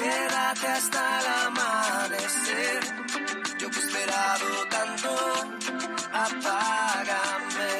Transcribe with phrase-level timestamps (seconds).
[0.00, 2.80] Quédate hasta el amanecer.
[3.58, 5.10] Yo que he esperado tanto,
[6.10, 7.72] apágame.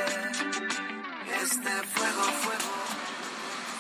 [1.43, 2.71] Este fuego, fuego.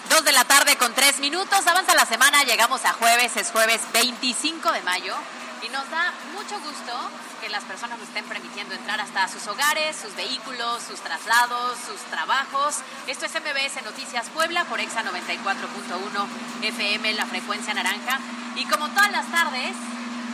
[0.08, 1.66] Dos de la tarde con tres minutos.
[1.66, 5.14] Avanza la semana, llegamos a jueves, es jueves 25 de mayo.
[5.62, 6.92] Y nos da mucho gusto
[7.42, 12.00] que las personas nos estén permitiendo entrar hasta sus hogares, sus vehículos, sus traslados, sus
[12.10, 12.76] trabajos.
[13.06, 16.26] Esto es MBS Noticias Puebla por Exa 94.1
[16.62, 18.20] FM, la frecuencia naranja.
[18.56, 19.74] Y como todas las tardes,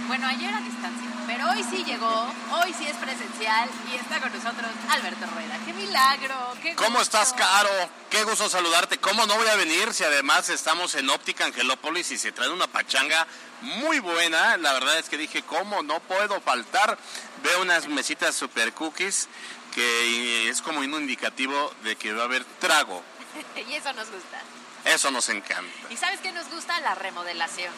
[0.09, 4.33] bueno, ayer a distancia, pero hoy sí llegó, hoy sí es presencial y está con
[4.33, 5.59] nosotros Alberto Rueda.
[5.65, 6.55] ¡Qué milagro!
[6.63, 7.71] Qué ¿Cómo estás, Caro?
[8.11, 8.99] Qué gusto saludarte.
[8.99, 12.67] ¿Cómo no voy a venir si además estamos en Óptica Angelópolis y se trae una
[12.69, 13.27] pachanga
[13.63, 14.57] muy buena?
[14.57, 16.97] La verdad es que dije, ¿cómo no puedo faltar?
[17.43, 19.29] Veo unas mesitas super cookies
[19.75, 23.03] que es como un indicativo de que va a haber trago.
[23.69, 24.41] y eso nos gusta.
[24.87, 25.73] Eso nos encanta.
[25.91, 26.79] ¿Y sabes qué nos gusta?
[26.81, 27.73] La remodelación.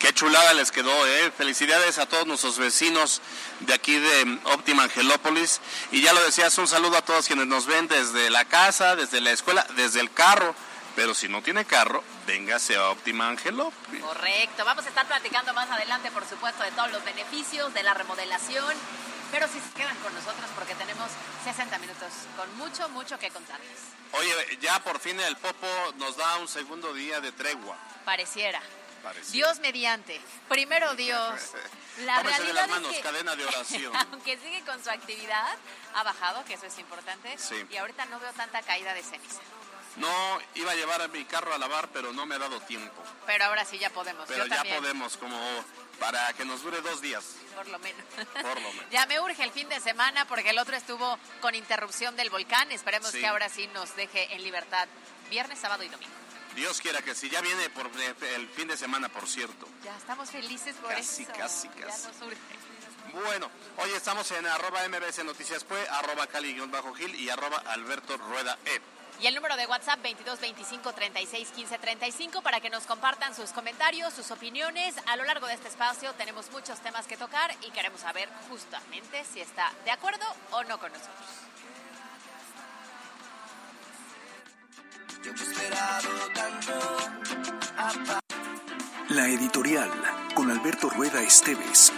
[0.00, 1.30] Qué chulada les quedó, ¿eh?
[1.30, 3.22] Felicidades a todos nuestros vecinos
[3.60, 5.60] de aquí de Óptima Angelópolis.
[5.92, 9.20] Y ya lo decías, un saludo a todos quienes nos ven desde la casa, desde
[9.20, 10.54] la escuela, desde el carro.
[10.96, 14.02] Pero si no tiene carro, véngase a Óptima Angelópolis.
[14.02, 14.64] Correcto.
[14.64, 18.74] Vamos a estar platicando más adelante, por supuesto, de todos los beneficios de la remodelación.
[19.30, 21.10] Pero si se quedan con nosotros porque tenemos
[21.44, 23.78] 60 minutos con mucho, mucho que contarles.
[24.12, 27.76] Oye, ya por fin el Popo nos da un segundo día de tregua.
[28.04, 28.60] Pareciera.
[29.32, 30.20] Dios mediante.
[30.48, 31.40] Primero Dios.
[32.04, 33.92] La realidad de las manos, es que, cadena de oración.
[34.12, 35.56] aunque sigue con su actividad,
[35.94, 37.36] ha bajado, que eso es importante.
[37.70, 39.40] Y ahorita no veo tanta caída de ceniza.
[39.96, 43.00] No, iba a llevar a mi carro a lavar, pero no me ha dado tiempo.
[43.26, 44.26] Pero ahora sí ya podemos.
[44.26, 45.38] Pero ya podemos, como
[46.00, 47.36] para que nos dure dos días.
[47.54, 48.04] Por lo menos.
[48.32, 48.90] Por lo menos.
[48.90, 52.70] ya me urge el fin de semana porque el otro estuvo con interrupción del volcán.
[52.72, 54.88] Esperemos que ahora sí nos deje en libertad
[55.30, 56.12] viernes, sábado y domingo.
[56.54, 57.28] Dios quiera que sí.
[57.30, 57.90] Ya viene por
[58.36, 59.68] el fin de semana, por cierto.
[59.82, 61.32] Ya estamos felices por casi, eso.
[61.32, 62.38] Casi, casi, Ya nos urge.
[63.12, 68.80] Bueno, hoy estamos en arroba mbs noticias pues, arroba cali-gil y arroba alberto rueda e.
[69.20, 73.50] Y el número de WhatsApp 22 25 36 15 35 para que nos compartan sus
[73.50, 74.94] comentarios, sus opiniones.
[75.06, 79.24] A lo largo de este espacio tenemos muchos temas que tocar y queremos saber justamente
[79.24, 81.44] si está de acuerdo o no con nosotros.
[89.08, 89.90] La editorial
[90.34, 91.92] con Alberto Rueda Esteves.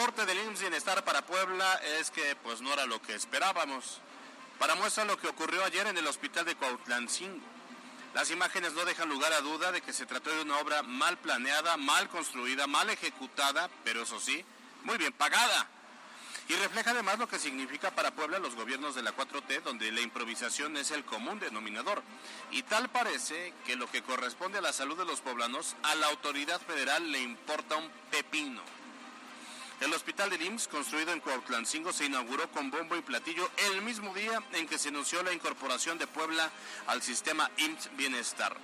[0.00, 4.00] Reporte del IMSS Bienestar para Puebla es que pues no era lo que esperábamos.
[4.58, 7.44] Para muestra lo que ocurrió ayer en el hospital de Cuautlancingo.
[8.14, 11.18] Las imágenes no dejan lugar a duda de que se trató de una obra mal
[11.18, 14.42] planeada, mal construida, mal ejecutada, pero eso sí,
[14.84, 15.68] muy bien pagada.
[16.48, 20.00] Y refleja además lo que significa para Puebla los gobiernos de la 4T, donde la
[20.00, 22.02] improvisación es el común denominador.
[22.52, 26.06] Y tal parece que lo que corresponde a la salud de los poblanos, a la
[26.06, 28.79] autoridad federal le importa un pepino.
[29.80, 34.12] El hospital de IMSS, construido en Cuautlancingo, se inauguró con bombo y platillo el mismo
[34.14, 36.50] día en que se anunció la incorporación de Puebla
[36.86, 38.54] al sistema IMSS Bienestar.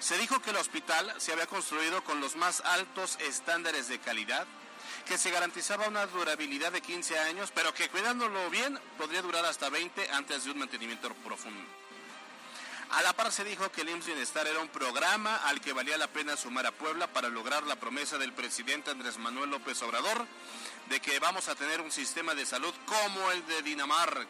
[0.00, 4.44] Se dijo que el hospital se había construido con los más altos estándares de calidad,
[5.06, 9.70] que se garantizaba una durabilidad de 15 años, pero que cuidándolo bien podría durar hasta
[9.70, 11.81] 20 antes de un mantenimiento profundo.
[12.92, 15.96] A la par se dijo que el IMSS Bienestar era un programa al que valía
[15.96, 20.26] la pena sumar a Puebla para lograr la promesa del presidente Andrés Manuel López Obrador
[20.90, 24.26] de que vamos a tener un sistema de salud como el de Dinamarca.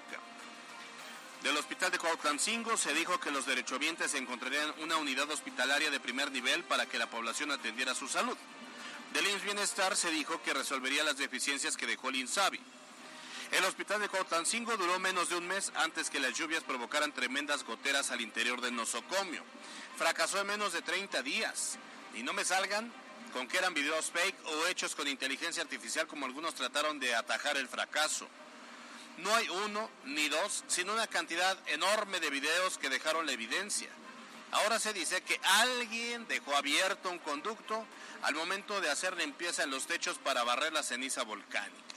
[1.43, 6.31] Del hospital de Cuautlancingo se dijo que los derechohabientes encontrarían una unidad hospitalaria de primer
[6.31, 8.37] nivel para que la población atendiera su salud.
[9.12, 12.61] Del IMSS Bienestar se dijo que resolvería las deficiencias que dejó el INSABI.
[13.52, 17.64] El hospital de Cuautlancingo duró menos de un mes antes que las lluvias provocaran tremendas
[17.64, 19.44] goteras al interior del nosocomio.
[19.99, 21.76] Fracasó en menos de 30 días.
[22.14, 22.90] Y no me salgan
[23.34, 27.58] con que eran videos fake o hechos con inteligencia artificial como algunos trataron de atajar
[27.58, 28.26] el fracaso.
[29.19, 33.90] No hay uno ni dos, sino una cantidad enorme de videos que dejaron la evidencia.
[34.52, 37.84] Ahora se dice que alguien dejó abierto un conducto
[38.22, 41.92] al momento de hacer limpieza en los techos para barrer la ceniza volcánica.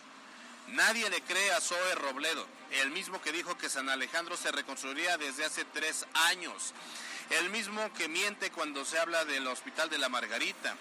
[0.67, 5.17] Nadie le cree a Zoe Robledo, el mismo que dijo que San Alejandro se reconstruiría
[5.17, 6.73] desde hace tres años,
[7.29, 10.75] el mismo que miente cuando se habla del Hospital de la Margarita,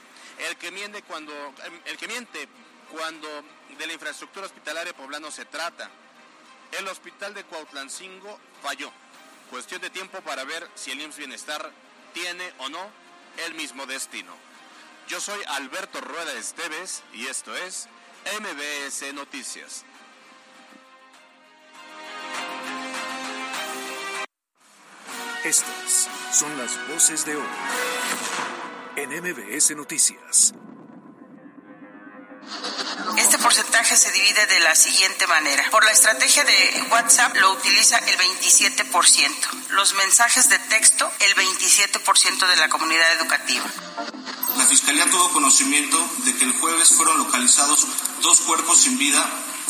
[0.49, 1.33] el que miente cuando,
[1.85, 2.49] el que miente
[2.91, 3.29] cuando
[3.79, 5.91] de la infraestructura hospitalaria poblano se trata.
[6.73, 8.91] El Hospital de Cuautlancingo falló.
[9.51, 11.71] Cuestión de tiempo para ver si el IMSS Bienestar
[12.13, 12.91] tiene o no
[13.45, 14.33] el mismo destino.
[15.09, 17.89] Yo soy Alberto Rueda Esteves y esto es
[18.25, 19.85] MBS Noticias.
[25.45, 27.47] Estas son las voces de hoy
[28.97, 30.55] en MBS Noticias.
[33.19, 35.71] Este porcentaje se divide de la siguiente manera.
[35.71, 39.71] Por la estrategia de WhatsApp lo utiliza el 27%.
[39.71, 43.65] Los mensajes de texto el 27% de la comunidad educativa.
[44.57, 47.87] La Fiscalía tuvo conocimiento de que el jueves fueron localizados
[48.25, 49.23] dos cuerpos sin vida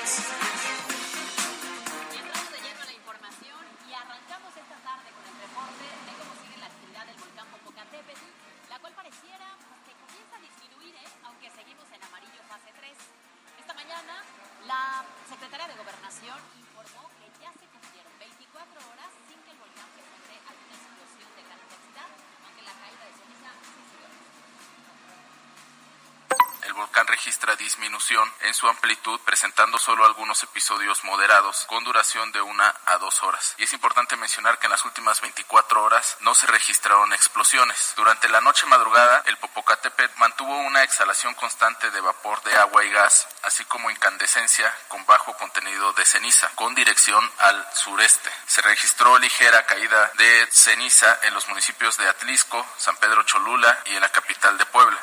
[27.10, 32.98] Registra disminución en su amplitud, presentando solo algunos episodios moderados con duración de una a
[32.98, 33.54] dos horas.
[33.58, 37.92] Y es importante mencionar que en las últimas 24 horas no se registraron explosiones.
[37.96, 42.90] Durante la noche madrugada, el Popocatépetl mantuvo una exhalación constante de vapor de agua y
[42.90, 48.30] gas, así como incandescencia con bajo contenido de ceniza, con dirección al sureste.
[48.46, 53.94] Se registró ligera caída de ceniza en los municipios de Atlisco, San Pedro Cholula y
[53.94, 54.98] en la capital de Puebla.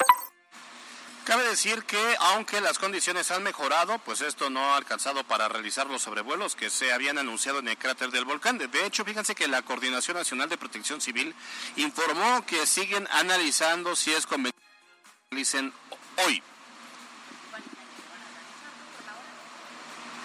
[1.27, 5.85] Cabe decir que aunque las condiciones han mejorado, pues esto no ha alcanzado para realizar
[5.88, 8.57] los sobrevuelos que se habían anunciado en el cráter del volcán.
[8.57, 11.35] De hecho, fíjense que la Coordinación Nacional de Protección Civil
[11.75, 14.57] informó que siguen analizando si es conveniente
[15.29, 15.74] realicen
[16.25, 16.41] hoy.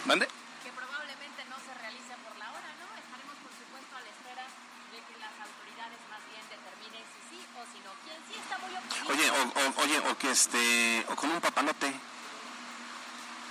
[0.05, 0.29] ¿Mande?
[9.09, 11.93] Oye, o, oye, o que este, o con un papalote.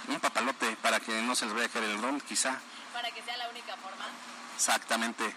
[0.08, 2.60] Un papalote para que no se les vaya a caer el ron, quizá.
[2.94, 4.06] Para que sea la única forma.
[4.56, 5.34] Exactamente.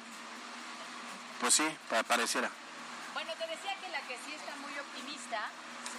[1.41, 2.51] Pues sí, para, pareciera.
[3.13, 5.51] Bueno, te decía que la que sí está muy optimista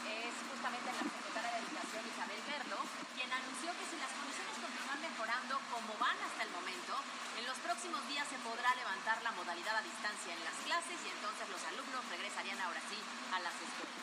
[0.08, 2.80] es justamente la secretaria de Educación Isabel Merlo,
[3.16, 6.94] quien anunció que si las condiciones continúan mejorando como van hasta el momento,
[7.40, 11.10] en los próximos días se podrá levantar la modalidad a distancia en las clases y
[11.12, 13.00] entonces los alumnos regresarían ahora sí
[13.32, 13.95] a las escuelas.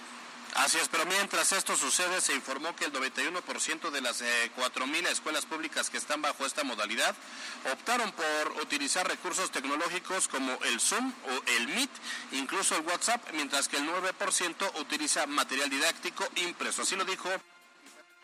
[0.54, 5.06] Así es, pero mientras esto sucede, se informó que el 91% de las eh, 4.000
[5.08, 7.14] escuelas públicas que están bajo esta modalidad
[7.72, 11.90] optaron por utilizar recursos tecnológicos como el Zoom o el Meet,
[12.32, 16.82] incluso el WhatsApp, mientras que el 9% utiliza material didáctico impreso.
[16.82, 17.30] Así lo dijo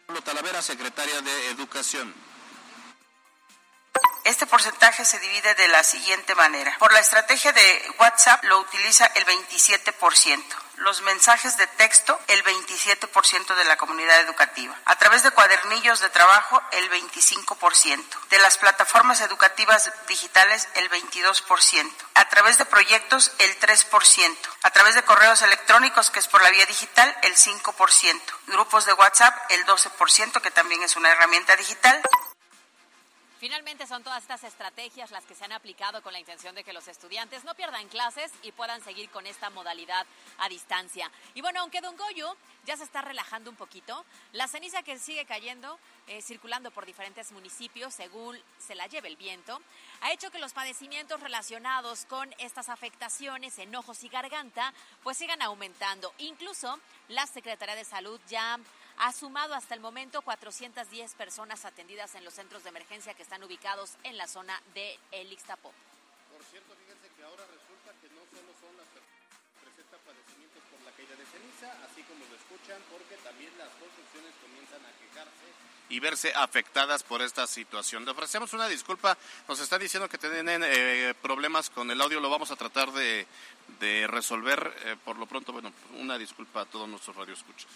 [0.07, 2.15] Pablo Talavera, secretaria de Educación.
[4.25, 6.77] Este porcentaje se divide de la siguiente manera.
[6.79, 10.68] Por la estrategia de WhatsApp lo utiliza el 27%.
[10.79, 14.77] Los mensajes de texto, el 27% de la comunidad educativa.
[14.85, 18.05] A través de cuadernillos de trabajo, el 25%.
[18.31, 21.93] De las plataformas educativas digitales, el 22%.
[22.15, 24.37] A través de proyectos, el 3%.
[24.63, 28.21] A través de correos electrónicos, que es por la vía digital, el 5%.
[28.47, 32.01] Grupos de WhatsApp, el 12%, que también es una herramienta digital.
[33.39, 36.73] Finalmente son todas estas estrategias las que se han aplicado con la intención de que
[36.73, 40.07] los estudiantes no pierdan clases y puedan seguir con esta modalidad
[40.39, 41.09] a distancia.
[41.35, 45.25] Y bueno, aunque Don Goyo ya se está relajando un poquito, la ceniza que sigue
[45.25, 45.79] cayendo,
[46.09, 49.63] eh, circulando por diferentes municipios según se la lleve el viento,
[50.01, 55.43] ha hecho que los padecimientos relacionados con estas afectaciones en ojos y garganta pues sigan
[55.43, 56.13] aumentando.
[56.19, 58.59] Incluso la Secretaría de Salud ya
[58.99, 63.43] ha sumado hasta el momento 410 personas atendidas en los centros de emergencia que están
[63.43, 65.73] ubicados en la zona de El Ixtapó.
[66.33, 70.63] Por cierto, fíjense que ahora resulta que no solo son las personas que presentan padecimientos
[70.71, 74.91] por la caída de ceniza, así como lo escuchan, porque también las construcciones comienzan a
[74.99, 75.47] quejarse
[75.91, 78.05] y verse afectadas por esta situación.
[78.05, 79.17] Le ofrecemos una disculpa,
[79.49, 83.27] nos está diciendo que tienen eh, problemas con el audio, lo vamos a tratar de,
[84.07, 84.75] resolver.
[84.85, 87.71] Eh, por lo pronto, bueno, una disculpa a todos nuestros radioescuchos.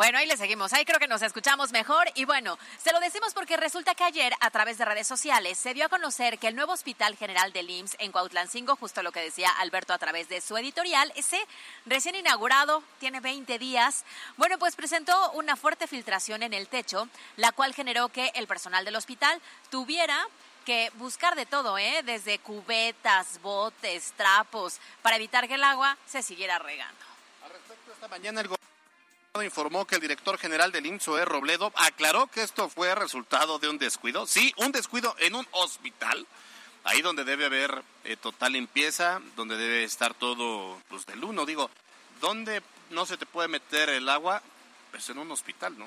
[0.00, 0.72] Bueno, ahí le seguimos.
[0.72, 2.10] Ahí creo que nos escuchamos mejor.
[2.14, 5.74] Y bueno, se lo decimos porque resulta que ayer, a través de redes sociales, se
[5.74, 9.20] dio a conocer que el nuevo Hospital General del IMSS en Cuautlancingo, justo lo que
[9.20, 11.38] decía Alberto a través de su editorial, ese
[11.84, 14.06] recién inaugurado, tiene 20 días,
[14.38, 18.86] bueno, pues presentó una fuerte filtración en el techo, la cual generó que el personal
[18.86, 19.38] del hospital
[19.68, 20.26] tuviera
[20.64, 22.00] que buscar de todo, ¿eh?
[22.06, 27.04] desde cubetas, botes, trapos, para evitar que el agua se siguiera regando.
[27.52, 28.48] Respecto, esta mañana el
[29.44, 33.78] informó que el director general del IMSS, Robledo, aclaró que esto fue resultado de un
[33.78, 34.26] descuido.
[34.26, 36.26] Sí, un descuido en un hospital,
[36.82, 41.46] ahí donde debe haber eh, total limpieza, donde debe estar todo pues, del uno.
[41.46, 41.70] Digo,
[42.20, 42.60] ¿dónde
[42.90, 44.42] no se te puede meter el agua?
[44.90, 45.86] Pues en un hospital, ¿no?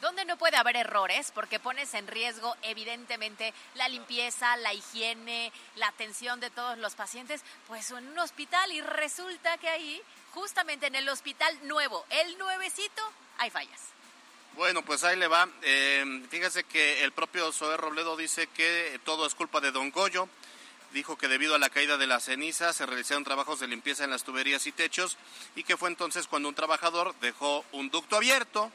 [0.00, 1.32] ¿Dónde no puede haber errores?
[1.34, 7.42] Porque pones en riesgo, evidentemente, la limpieza, la higiene, la atención de todos los pacientes,
[7.66, 10.02] pues en un hospital y resulta que ahí
[10.32, 13.02] justamente en el hospital nuevo, el nuevecito,
[13.38, 13.80] hay fallas.
[14.54, 15.48] Bueno, pues ahí le va.
[15.62, 20.28] Eh, fíjese que el propio Zoé Robledo dice que todo es culpa de Don Goyo.
[20.92, 24.10] Dijo que debido a la caída de la ceniza se realizaron trabajos de limpieza en
[24.10, 25.18] las tuberías y techos
[25.54, 28.72] y que fue entonces cuando un trabajador dejó un ducto abierto.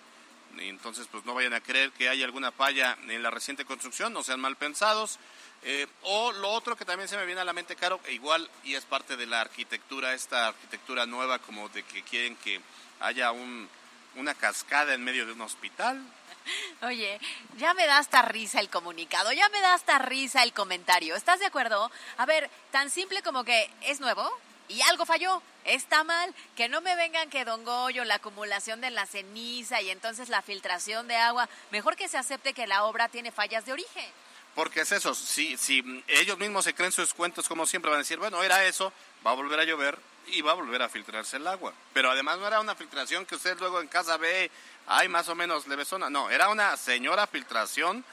[0.60, 4.24] Entonces, pues no vayan a creer que hay alguna falla en la reciente construcción, no
[4.24, 5.20] sean mal pensados.
[5.66, 8.50] Eh, o lo otro que también se me viene a la mente, Caro, e igual
[8.64, 12.60] y es parte de la arquitectura, esta arquitectura nueva como de que quieren que
[13.00, 13.70] haya un,
[14.16, 16.02] una cascada en medio de un hospital.
[16.82, 17.18] Oye,
[17.58, 21.16] ya me da hasta risa el comunicado, ya me da hasta risa el comentario.
[21.16, 21.90] ¿Estás de acuerdo?
[22.18, 24.30] A ver, tan simple como que es nuevo
[24.68, 28.92] y algo falló, está mal, que no me vengan que Don Goyo, la acumulación de
[28.92, 33.10] la ceniza y entonces la filtración de agua, mejor que se acepte que la obra
[33.10, 34.12] tiene fallas de origen.
[34.56, 38.04] Porque es eso, si, si ellos mismos se creen sus cuentos, como siempre van a
[38.04, 38.94] decir, bueno, era eso,
[39.26, 41.74] va a volver a llover y va a volver a filtrarse el agua.
[41.92, 44.52] Pero además no era una filtración que usted luego en casa ve,
[44.88, 48.06] hay más o menos levesona, no, era una señora filtración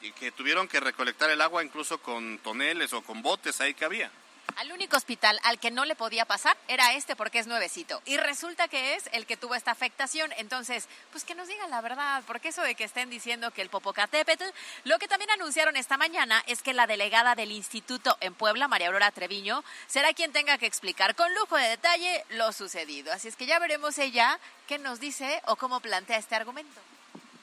[0.00, 3.84] y que tuvieron que recolectar el agua incluso con toneles o con botes ahí que
[3.84, 4.10] había.
[4.56, 8.00] Al único hospital al que no le podía pasar era este porque es nuevecito.
[8.04, 10.32] Y resulta que es el que tuvo esta afectación.
[10.36, 13.68] Entonces, pues que nos digan la verdad, porque eso de que estén diciendo que el
[13.68, 14.44] Popocatépetl,
[14.84, 18.88] lo que también anunciaron esta mañana es que la delegada del instituto en Puebla, María
[18.88, 23.12] Aurora Treviño, será quien tenga que explicar con lujo de detalle lo sucedido.
[23.12, 26.80] Así es que ya veremos ella qué nos dice o cómo plantea este argumento.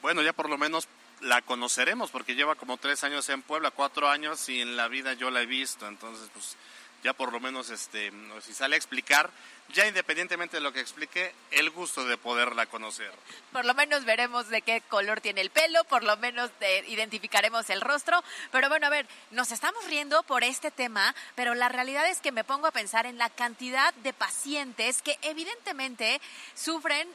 [0.01, 0.87] Bueno, ya por lo menos
[1.21, 5.13] la conoceremos porque lleva como tres años en Puebla, cuatro años y en la vida
[5.13, 5.87] yo la he visto.
[5.87, 6.57] Entonces, pues
[7.03, 9.29] ya por lo menos este, si sale a explicar,
[9.73, 13.11] ya independientemente de lo que explique, el gusto de poderla conocer.
[13.51, 16.51] Por lo menos veremos de qué color tiene el pelo, por lo menos
[16.87, 21.69] identificaremos el rostro, pero bueno, a ver, nos estamos riendo por este tema, pero la
[21.69, 26.21] realidad es que me pongo a pensar en la cantidad de pacientes que evidentemente
[26.53, 27.07] sufren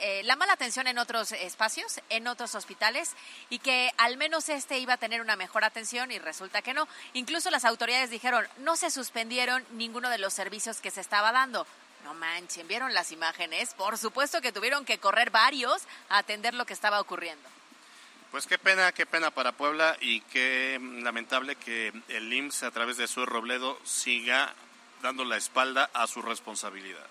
[0.00, 3.12] eh, la mala atención en otros espacios, en otros hospitales,
[3.50, 6.88] y que al menos este iba a tener una mejor atención y resulta que no.
[7.12, 11.66] Incluso las autoridades dijeron, no se suspendieron ninguno de los servicios que se estaba dando.
[12.04, 13.74] No manchen, ¿vieron las imágenes?
[13.74, 17.48] Por supuesto que tuvieron que correr varios a atender lo que estaba ocurriendo.
[18.32, 22.96] Pues qué pena, qué pena para Puebla y qué lamentable que el IMSS a través
[22.96, 24.54] de su Robledo siga
[25.02, 27.06] dando la espalda a su responsabilidad.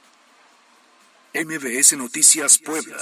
[1.33, 2.97] MBS Noticias Puebla.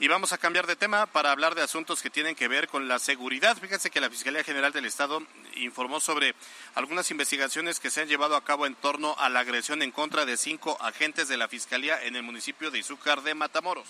[0.00, 2.88] Y vamos a cambiar de tema para hablar de asuntos que tienen que ver con
[2.88, 3.56] la seguridad.
[3.56, 5.22] Fíjense que la Fiscalía General del Estado
[5.54, 6.34] informó sobre
[6.74, 10.26] algunas investigaciones que se han llevado a cabo en torno a la agresión en contra
[10.26, 13.86] de cinco agentes de la Fiscalía en el municipio de Izúcar de Matamoros.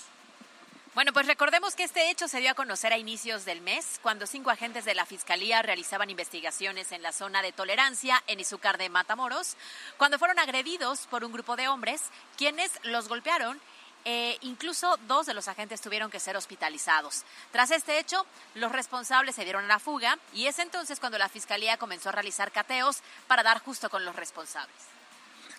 [0.95, 4.29] Bueno, pues recordemos que este hecho se dio a conocer a inicios del mes, cuando
[4.29, 8.89] cinco agentes de la Fiscalía realizaban investigaciones en la zona de tolerancia en Izúcar de
[8.89, 9.57] Matamoros,
[9.97, 12.01] cuando fueron agredidos por un grupo de hombres,
[12.37, 13.61] quienes los golpearon
[14.07, 17.25] Eh, incluso dos de los agentes tuvieron que ser hospitalizados.
[17.53, 21.31] Tras este hecho, los responsables se dieron a la fuga y es entonces cuando la
[21.31, 24.77] Fiscalía comenzó a realizar cateos para dar justo con los responsables.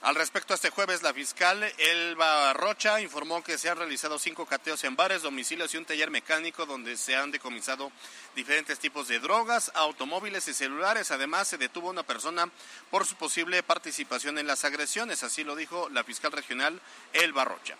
[0.01, 4.83] Al respecto, este jueves la fiscal Elba Rocha informó que se han realizado cinco cateos
[4.83, 7.91] en bares, domicilios y un taller mecánico donde se han decomisado
[8.35, 11.11] diferentes tipos de drogas, automóviles y celulares.
[11.11, 12.49] Además, se detuvo una persona
[12.91, 15.23] por su posible participación en las agresiones.
[15.23, 16.79] Así lo dijo la fiscal regional
[17.13, 17.75] Elba Rocha.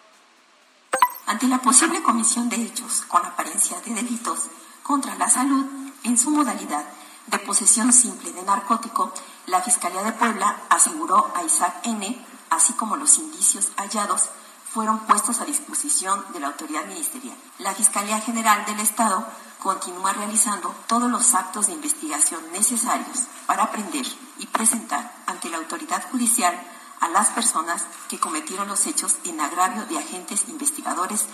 [1.28, 4.40] Ante la posible comisión de hechos con apariencia de delitos
[4.84, 5.66] contra la salud
[6.04, 6.86] en su modalidad
[7.28, 9.12] de posesión simple de narcótico,
[9.48, 14.30] la Fiscalía de Puebla aseguró a Isaac N., así como los indicios hallados,
[14.72, 17.36] fueron puestos a disposición de la autoridad ministerial.
[17.60, 19.26] La Fiscalía General del Estado
[19.64, 24.06] continúa realizando todos los actos de investigación necesarios para aprender
[24.38, 26.54] y presentar ante la autoridad judicial
[27.00, 31.26] a las personas que cometieron los hechos en agravio de agentes investigadores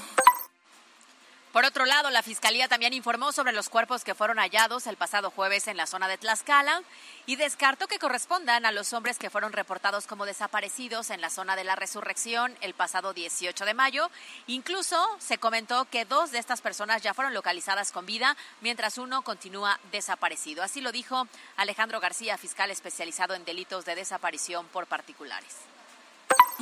[1.52, 5.32] por otro lado, la Fiscalía también informó sobre los cuerpos que fueron hallados el pasado
[5.32, 6.82] jueves en la zona de Tlaxcala
[7.26, 11.58] y descartó que correspondan a los hombres que fueron reportados como desaparecidos en la zona
[11.58, 14.10] de la Resurrección el pasado 18 de mayo.
[14.48, 19.22] Incluso se comentó que dos de estas personas ya fueron localizadas con vida, mientras uno
[19.22, 20.64] continúa desaparecido.
[20.64, 21.28] Así lo dijo
[21.58, 25.58] Alejandro García, fiscal especializado en delitos de desaparición por particulares.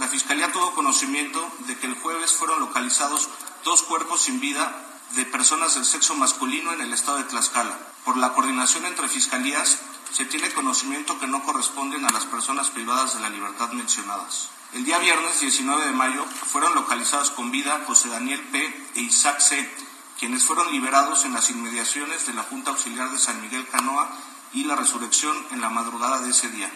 [0.10, 3.30] La Fiscalía tuvo conocimiento de que el jueves fueron localizados
[3.63, 4.75] dos cuerpos sin vida
[5.12, 7.78] de personas del sexo masculino en el estado de Tlaxcala.
[8.06, 9.78] Por la coordinación entre fiscalías,
[10.12, 14.50] se tiene conocimiento que no corresponden a las personas privadas de la libertad mencionadas.
[14.74, 18.89] El día viernes 19 de mayo fueron localizados con vida José Daniel P.
[18.96, 19.72] e Isaac C.,
[20.18, 24.10] quienes fueron liberados en las inmediaciones de la Junta Auxiliar de San Miguel Canoa
[24.54, 26.72] y la resurrección en la madrugada de ese día.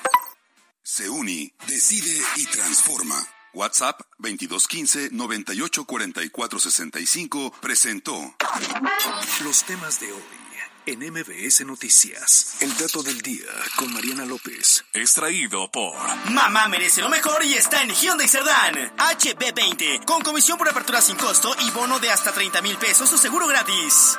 [0.84, 3.16] Se uni, decide y transforma.
[3.54, 8.36] WhatsApp 2215 984465 presentó
[9.46, 10.22] los temas de hoy
[10.86, 12.58] en MBS Noticias.
[12.60, 13.48] El dato del día
[13.78, 14.84] con Mariana López.
[14.92, 15.96] Extraído por
[16.32, 18.94] Mamá merece lo mejor y está en Hyundai Cerdán.
[18.98, 23.18] HB20 con comisión por apertura sin costo y bono de hasta 30 mil pesos o
[23.18, 24.18] seguro gratis.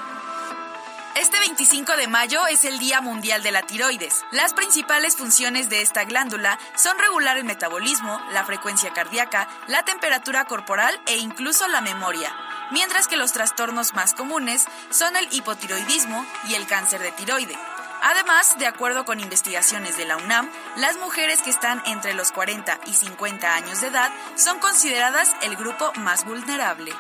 [1.16, 4.24] Este 25 de mayo es el Día Mundial de la Tiroides.
[4.32, 10.44] Las principales funciones de esta glándula son regular el metabolismo, la frecuencia cardíaca, la temperatura
[10.44, 12.34] corporal e incluso la memoria.
[12.72, 17.56] Mientras que los trastornos más comunes son el hipotiroidismo y el cáncer de tiroide.
[18.02, 22.80] Además, de acuerdo con investigaciones de la UNAM, las mujeres que están entre los 40
[22.86, 26.92] y 50 años de edad son consideradas el grupo más vulnerable.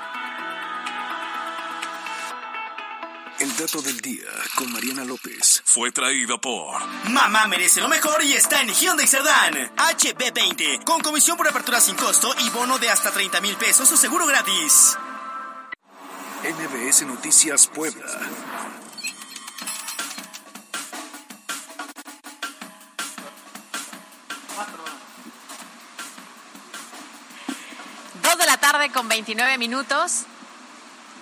[3.54, 5.62] El dato del día con Mariana López.
[5.64, 9.72] Fue traído por Mamá merece lo mejor y está en Hyundai Cerdán.
[9.76, 13.96] HB20 con comisión por apertura sin costo y bono de hasta 30 mil pesos o
[13.96, 14.98] seguro gratis.
[16.42, 18.06] NBS Noticias Puebla.
[28.20, 30.26] Dos de la tarde con 29 minutos.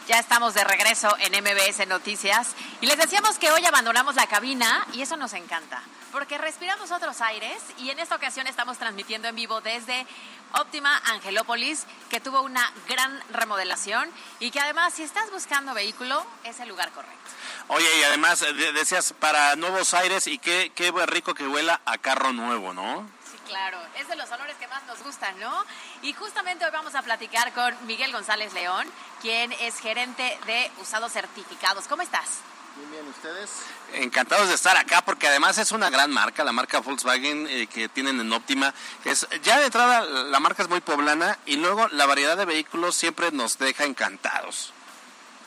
[0.09, 2.49] Ya estamos de regreso en MBS Noticias
[2.81, 7.21] y les decíamos que hoy abandonamos la cabina y eso nos encanta porque respiramos otros
[7.21, 10.07] aires y en esta ocasión estamos transmitiendo en vivo desde
[10.55, 14.11] Óptima Angelópolis que tuvo una gran remodelación
[14.41, 17.31] y que además si estás buscando vehículo es el lugar correcto.
[17.69, 22.33] Oye, y además decías para nuevos aires y qué, qué rico que huela a carro
[22.33, 23.09] nuevo, ¿no?
[23.53, 25.53] Claro, es de los olores que más nos gustan, ¿no?
[26.01, 28.87] Y justamente hoy vamos a platicar con Miguel González León,
[29.21, 31.87] quien es gerente de usados certificados.
[31.87, 32.39] ¿Cómo estás?
[32.77, 33.51] Muy bien, ¿ustedes?
[33.93, 37.91] Encantados de estar acá porque además es una gran marca, la marca Volkswagen eh, que
[37.91, 38.73] tienen en Óptima.
[39.05, 42.95] Es, ya de entrada la marca es muy poblana y luego la variedad de vehículos
[42.95, 44.73] siempre nos deja encantados.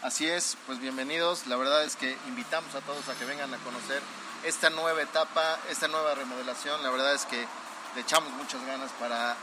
[0.04, 1.48] Así es, pues bienvenidos.
[1.48, 4.04] La verdad es que invitamos a todos a que vengan a conocer
[4.44, 6.84] esta nueva etapa, esta nueva remodelación.
[6.84, 7.48] La verdad es que
[7.96, 9.36] le echamos muchas ganas para,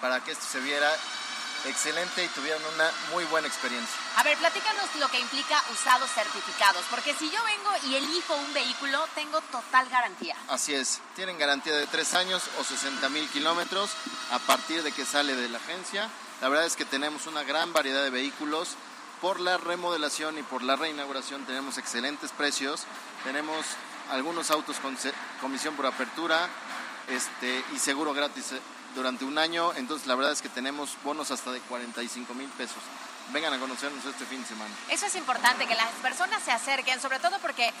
[0.00, 0.90] para que esto se viera
[1.64, 3.96] excelente y tuvieran una muy buena experiencia.
[4.16, 8.52] A ver, platícanos lo que implica usados certificados, porque si yo vengo y elijo un
[8.52, 10.36] vehículo, tengo total garantía.
[10.48, 13.90] Así es, tienen garantía de tres años o 60 mil kilómetros
[14.30, 16.10] a partir de que sale de la agencia.
[16.40, 18.76] La verdad es que tenemos una gran variedad de vehículos.
[19.20, 22.82] Por la remodelación y por la reinauguración tenemos excelentes precios.
[23.22, 23.64] Tenemos
[24.10, 24.98] algunos autos con
[25.40, 26.48] comisión por apertura,
[27.08, 28.60] este, y seguro gratis eh,
[28.94, 29.72] durante un año.
[29.74, 32.78] Entonces la verdad es que tenemos bonos hasta de 45 mil pesos.
[33.32, 34.70] vengan a conocernos este fin de semana.
[34.90, 37.72] Eso es importante, que las personas se acerquen, sobre todo porque eh,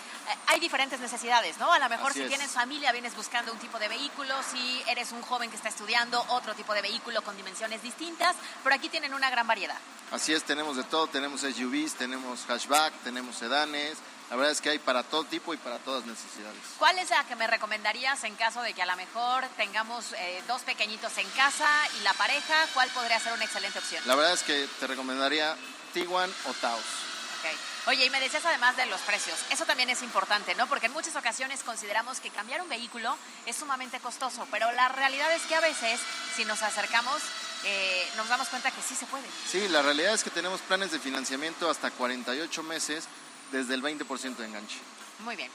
[0.46, 1.70] hay diferentes necesidades, ¿no?
[1.70, 2.28] A lo mejor Así si es.
[2.28, 6.24] tienes familia, vienes buscando un tipo de vehículo, si eres un joven que está estudiando,
[6.30, 9.76] otro tipo de vehículo con dimensiones distintas, pero aquí tienen una gran variedad.
[10.12, 13.98] Así es, tenemos de todo, tenemos SUVs, tenemos hatchback, tenemos sedanes,
[14.34, 16.58] la verdad es que hay para todo tipo y para todas necesidades.
[16.76, 20.42] ¿Cuál es la que me recomendarías en caso de que a lo mejor tengamos eh,
[20.48, 21.68] dos pequeñitos en casa
[22.00, 22.66] y la pareja?
[22.74, 24.02] ¿Cuál podría ser una excelente opción?
[24.06, 25.56] La verdad es que te recomendaría
[25.92, 26.80] Tiguan o Taos.
[26.80, 27.56] Ok.
[27.86, 29.38] Oye, y me decías además de los precios.
[29.50, 30.66] Eso también es importante, ¿no?
[30.66, 33.16] Porque en muchas ocasiones consideramos que cambiar un vehículo
[33.46, 36.00] es sumamente costoso, pero la realidad es que a veces,
[36.34, 37.22] si nos acercamos,
[37.66, 39.28] eh, nos damos cuenta que sí se puede.
[39.48, 43.04] Sí, la realidad es que tenemos planes de financiamiento hasta 48 meses
[43.52, 44.78] desde el 20% de enganche.
[45.20, 45.50] Muy bien.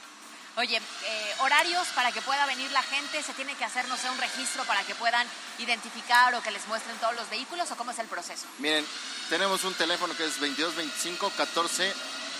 [0.56, 4.10] Oye, eh, horarios para que pueda venir la gente, se tiene que hacer, no sé,
[4.10, 5.26] un registro para que puedan
[5.58, 8.46] identificar o que les muestren todos los vehículos o cómo es el proceso.
[8.58, 8.84] Miren,
[9.28, 11.94] tenemos un teléfono que es 2225 14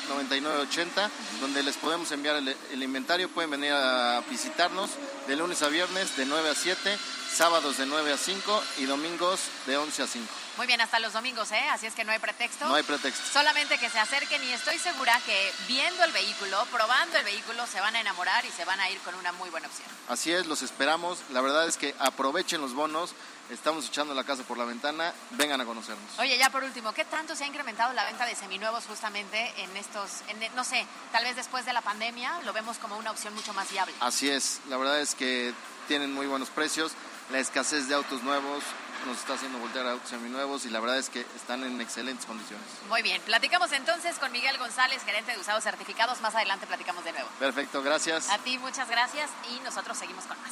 [0.09, 1.11] 99 80,
[1.41, 3.29] donde les podemos enviar el, el inventario.
[3.29, 4.91] Pueden venir a visitarnos
[5.27, 6.99] de lunes a viernes de 9 a 7,
[7.33, 10.29] sábados de 9 a 5 y domingos de 11 a 5.
[10.61, 11.69] Muy bien, hasta los domingos, ¿eh?
[11.71, 12.67] Así es que no hay pretexto.
[12.69, 13.25] No hay pretexto.
[13.33, 17.81] Solamente que se acerquen y estoy segura que viendo el vehículo, probando el vehículo, se
[17.81, 19.89] van a enamorar y se van a ir con una muy buena opción.
[20.11, 21.21] Así es, los esperamos.
[21.31, 23.15] La verdad es que aprovechen los bonos.
[23.49, 25.15] Estamos echando la casa por la ventana.
[25.31, 26.19] Vengan a conocernos.
[26.19, 29.75] Oye, ya por último, ¿qué tanto se ha incrementado la venta de seminuevos justamente en
[29.79, 33.33] estos, en- no sé, tal vez después de la pandemia lo vemos como una opción
[33.35, 33.95] mucho más viable?
[34.01, 35.55] Así es, la verdad es que
[35.89, 36.93] tienen muy buenos precios.
[37.31, 38.63] La escasez de autos nuevos
[39.07, 42.27] nos está haciendo voltear a autos seminuevos y la verdad es que están en excelentes
[42.27, 42.67] condiciones.
[42.89, 46.21] Muy bien, platicamos entonces con Miguel González, gerente de usados certificados.
[46.21, 47.29] Más adelante platicamos de nuevo.
[47.39, 48.29] Perfecto, gracias.
[48.31, 50.51] A ti muchas gracias y nosotros seguimos con más.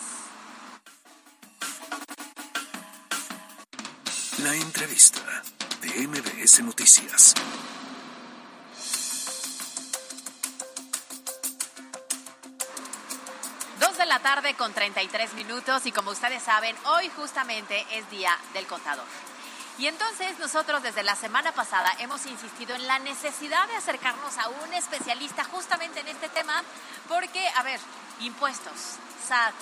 [4.38, 5.42] La entrevista
[5.82, 7.34] de MBS Noticias.
[14.18, 19.04] Tarde con 33 minutos y como ustedes saben, hoy justamente es Día del Contador.
[19.78, 24.48] Y entonces nosotros desde la semana pasada hemos insistido en la necesidad de acercarnos a
[24.48, 26.62] un especialista justamente en este tema
[27.08, 27.78] porque, a ver,
[28.20, 29.54] impuestos, SAT,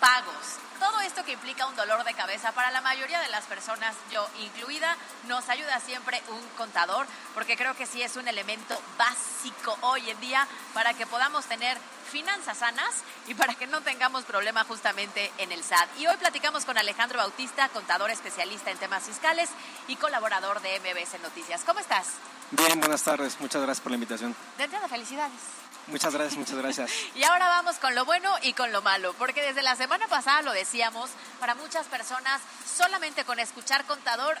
[0.00, 3.94] pagos, todo esto que implica un dolor de cabeza para la mayoría de las personas,
[4.10, 4.96] yo incluida,
[5.28, 10.18] nos ayuda siempre un contador, porque creo que sí es un elemento básico hoy en
[10.20, 11.76] día para que podamos tener
[12.10, 15.88] finanzas sanas y para que no tengamos problema justamente en el SAT.
[15.98, 19.50] Y hoy platicamos con Alejandro Bautista, contador especialista en temas fiscales
[19.86, 21.62] y colaborador de MBS Noticias.
[21.64, 22.06] ¿Cómo estás?
[22.52, 23.38] Bien, buenas tardes.
[23.38, 24.34] Muchas gracias por la invitación.
[24.56, 25.60] De entrada, felicidades.
[25.90, 26.90] Muchas gracias, muchas gracias.
[27.14, 30.42] Y ahora vamos con lo bueno y con lo malo, porque desde la semana pasada
[30.42, 32.40] lo decíamos, para muchas personas
[32.76, 34.38] solamente con escuchar contador,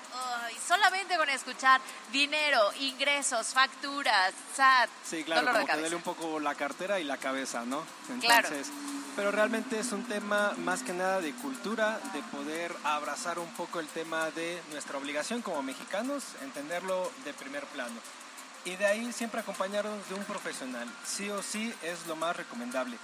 [0.66, 1.80] solamente con escuchar
[2.12, 7.00] dinero, ingresos, facturas, SAT, Sí, claro, dolor de como que duele un poco la cartera
[7.00, 7.84] y la cabeza, ¿no?
[8.20, 8.48] Claro.
[8.48, 8.72] Entonces,
[9.16, 13.80] pero realmente es un tema más que nada de cultura, de poder abrazar un poco
[13.80, 18.00] el tema de nuestra obligación como mexicanos, entenderlo de primer plano.
[18.64, 20.88] Y de ahí siempre acompañarnos de un profesional.
[21.04, 22.96] Sí o sí es lo más recomendable.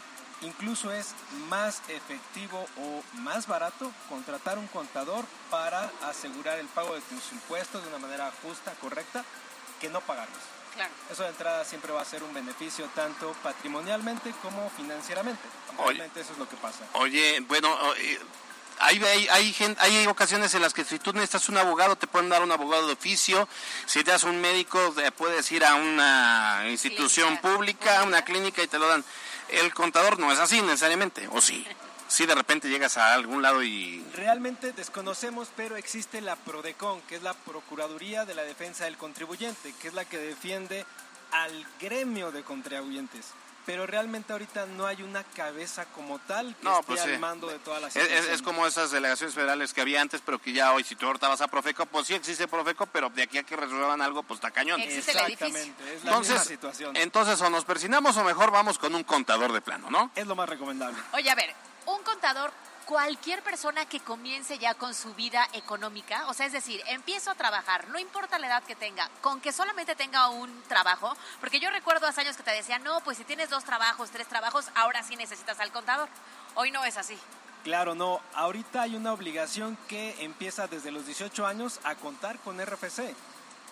[0.42, 1.14] Incluso es
[1.48, 7.82] más efectivo o más barato contratar un contador para asegurar el pago de tus impuestos
[7.82, 9.24] de una manera justa, correcta,
[9.80, 10.38] que no pagarlos.
[10.74, 10.92] Claro.
[11.10, 15.42] Eso de entrada siempre va a ser un beneficio tanto patrimonialmente como financieramente.
[15.78, 16.84] Realmente eso es lo que pasa.
[16.92, 18.18] Oye, bueno, eh,
[18.78, 22.06] hay, hay, hay, gen- hay ocasiones en las que si tú necesitas un abogado, te
[22.06, 23.48] pueden dar un abogado de oficio.
[23.86, 28.62] Si te das un médico, te puedes ir a una institución pública, a una clínica
[28.62, 29.04] y te lo dan.
[29.48, 31.66] El contador no es así necesariamente, ¿o sí?
[32.08, 34.04] Sí, de repente llegas a algún lado y...
[34.14, 39.74] Realmente desconocemos, pero existe la PRODECON, que es la Procuraduría de la Defensa del Contribuyente,
[39.80, 40.86] que es la que defiende
[41.32, 43.26] al gremio de contribuyentes.
[43.66, 47.18] Pero realmente ahorita no hay una cabeza como tal que No, esté pues al sí.
[47.18, 50.52] mando de todas las Es, es- como esas delegaciones federales que había antes, pero que
[50.52, 53.38] ya hoy, si tú ahorita vas a Profeco, pues sí existe Profeco, pero de aquí
[53.38, 54.80] a que resuelvan algo, pues está cañón.
[54.80, 56.96] Exactamente, es la misma Entonces, situación.
[56.96, 60.12] entonces o nos persinamos o mejor vamos con un contador de plano, ¿no?
[60.14, 60.96] Es lo más recomendable.
[61.12, 61.52] Oye, a ver,
[61.86, 62.52] un contador,
[62.86, 67.34] cualquier persona que comience ya con su vida económica, o sea, es decir, empiezo a
[67.34, 71.68] trabajar, no importa la edad que tenga, con que solamente tenga un trabajo, porque yo
[71.70, 75.02] recuerdo hace años que te decían, no, pues si tienes dos trabajos, tres trabajos, ahora
[75.02, 76.08] sí necesitas al contador.
[76.54, 77.18] Hoy no es así.
[77.64, 78.20] Claro, no.
[78.32, 83.14] Ahorita hay una obligación que empieza desde los 18 años a contar con RFC.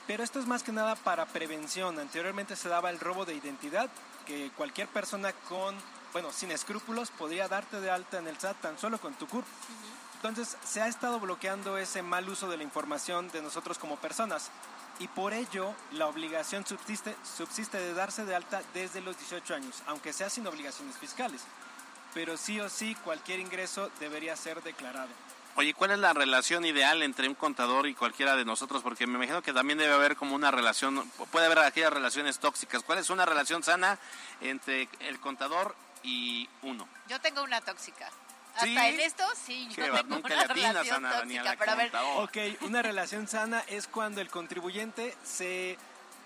[0.08, 1.98] Pero esto es más que nada para prevención.
[1.98, 3.88] Anteriormente se daba el robo de identidad,
[4.26, 5.76] que cualquier persona con,
[6.14, 9.44] bueno, sin escrúpulos podría darte de alta en el SAT tan solo con tu CURP.
[10.14, 14.50] Entonces se ha estado bloqueando ese mal uso de la información de nosotros como personas.
[15.00, 19.82] y por ello la obligación subsiste, subsiste de darse de alta desde los 18 años,
[19.86, 21.42] aunque sea sin obligaciones fiscales.
[22.14, 25.08] Pero sí o sí cualquier ingreso debería ser declarado.
[25.56, 28.82] Oye, ¿cuál es la relación ideal entre un contador y cualquiera de nosotros?
[28.84, 32.84] Porque me imagino que también debe haber como una relación, puede haber aquellas relaciones tóxicas.
[32.84, 33.98] ¿Cuál es una relación sana
[34.40, 36.86] entre el contador y uno?
[37.08, 38.10] Yo tengo una tóxica.
[38.54, 41.92] Hasta en esto, sí, yo tengo una relación tóxica, pero a ver...
[42.18, 45.76] Ok, una relación sana es cuando el contribuyente se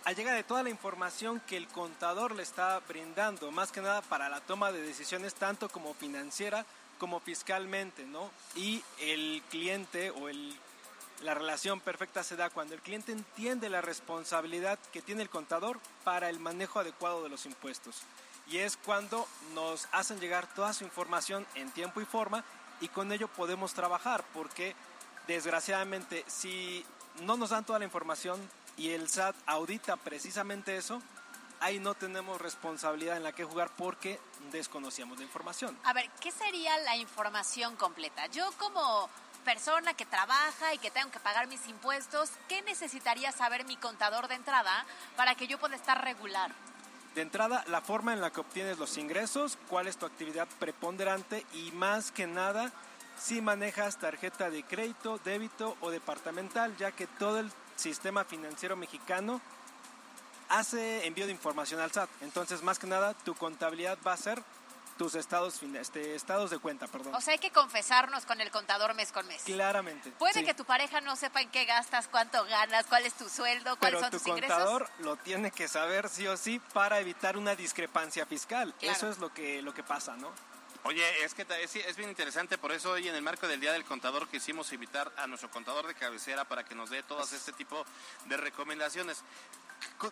[0.04, 4.28] allega de toda la información que el contador le está brindando, más que nada para
[4.28, 6.66] la toma de decisiones tanto como financiera
[6.98, 8.30] como fiscalmente, ¿no?
[8.54, 10.54] Y el cliente o el,
[11.22, 15.80] la relación perfecta se da cuando el cliente entiende la responsabilidad que tiene el contador
[16.04, 18.02] para el manejo adecuado de los impuestos.
[18.50, 22.44] Y es cuando nos hacen llegar toda su información en tiempo y forma
[22.80, 24.74] y con ello podemos trabajar, porque
[25.26, 26.84] desgraciadamente si
[27.22, 28.40] no nos dan toda la información
[28.76, 31.02] y el SAT audita precisamente eso,
[31.61, 34.20] ahí no tenemos responsabilidad en la que jugar porque
[34.52, 35.76] desconocíamos la información.
[35.84, 38.26] A ver, ¿qué sería la información completa?
[38.28, 39.11] Yo como
[39.44, 44.28] persona que trabaja y que tengo que pagar mis impuestos, ¿qué necesitaría saber mi contador
[44.28, 44.84] de entrada
[45.16, 46.52] para que yo pueda estar regular?
[47.18, 51.44] De entrada, la forma en la que obtienes los ingresos, cuál es tu actividad preponderante
[51.52, 52.70] y más que nada,
[53.18, 59.40] si manejas tarjeta de crédito, débito o departamental, ya que todo el sistema financiero mexicano
[60.48, 62.09] hace envío de información al SAT.
[62.20, 64.40] Entonces, más que nada, tu contabilidad va a ser
[64.98, 67.14] tus estados, este, estados de cuenta, perdón.
[67.14, 69.42] O sea, hay que confesarnos con el contador mes con mes.
[69.44, 70.11] Claramente.
[70.12, 73.76] Puede que tu pareja no sepa en qué gastas, cuánto ganas, cuál es tu sueldo,
[73.78, 74.56] cuáles son tus ingresos.
[74.56, 78.74] Pero tu contador lo tiene que saber sí o sí para evitar una discrepancia fiscal.
[78.80, 80.30] Eso es lo que, lo que pasa, ¿no?
[80.84, 83.72] Oye, es que es, es, bien interesante, por eso hoy en el marco del Día
[83.72, 87.52] del Contador quisimos invitar a nuestro contador de cabecera para que nos dé todas este
[87.52, 87.84] tipo
[88.26, 89.22] de recomendaciones.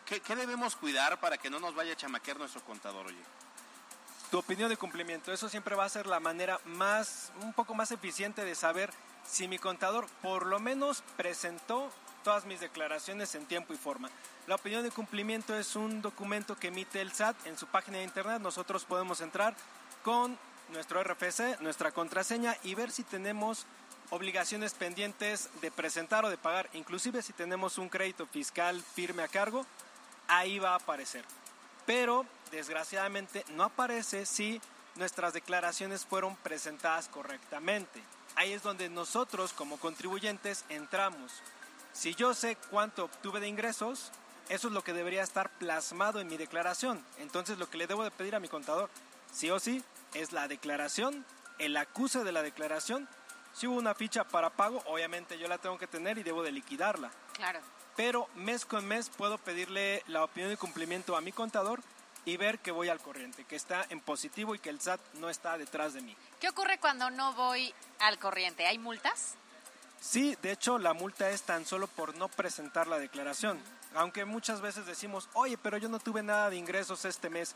[0.04, 3.22] ¿Qué, debemos cuidar para que no nos vaya a chamaquear nuestro contador, oye?
[4.30, 7.92] Tu opinión de cumplimiento, eso siempre va a ser la manera más, un poco más
[7.92, 8.90] eficiente de saber
[9.24, 11.90] si mi contador por lo menos presentó
[12.24, 14.10] todas mis declaraciones en tiempo y forma.
[14.48, 18.04] La opinión de cumplimiento es un documento que emite el SAT en su página de
[18.04, 18.40] internet.
[18.40, 19.54] Nosotros podemos entrar
[20.02, 20.36] con
[20.72, 23.64] nuestro RFC, nuestra contraseña y ver si tenemos
[24.10, 29.28] obligaciones pendientes de presentar o de pagar, inclusive si tenemos un crédito fiscal firme a
[29.28, 29.64] cargo,
[30.26, 31.24] ahí va a aparecer.
[31.86, 34.60] Pero desgraciadamente no aparece si
[34.96, 38.02] nuestras declaraciones fueron presentadas correctamente.
[38.34, 41.32] Ahí es donde nosotros como contribuyentes entramos.
[41.92, 44.12] Si yo sé cuánto obtuve de ingresos,
[44.48, 47.04] eso es lo que debería estar plasmado en mi declaración.
[47.18, 48.90] Entonces lo que le debo de pedir a mi contador,
[49.32, 49.82] sí o sí,
[50.14, 51.24] es la declaración,
[51.58, 53.08] el acuse de la declaración.
[53.52, 56.52] Si hubo una ficha para pago, obviamente yo la tengo que tener y debo de
[56.52, 57.10] liquidarla.
[57.32, 57.60] Claro.
[57.96, 61.80] Pero mes con mes puedo pedirle la opinión de cumplimiento a mi contador
[62.26, 65.30] y ver que voy al corriente, que está en positivo y que el SAT no
[65.30, 66.14] está detrás de mí.
[66.40, 68.66] ¿Qué ocurre cuando no voy al corriente?
[68.66, 69.36] ¿Hay multas?
[70.00, 73.58] Sí, de hecho la multa es tan solo por no presentar la declaración.
[73.94, 77.54] Aunque muchas veces decimos, oye, pero yo no tuve nada de ingresos este mes.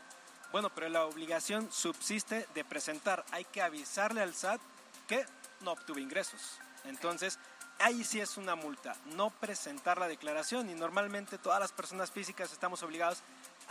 [0.53, 3.25] Bueno, pero la obligación subsiste de presentar.
[3.31, 4.61] Hay que avisarle al SAT
[5.07, 5.25] que
[5.59, 6.59] no obtuve ingresos.
[6.85, 7.39] Entonces,
[7.79, 10.69] ahí sí es una multa, no presentar la declaración.
[10.69, 13.21] Y normalmente todas las personas físicas estamos obligados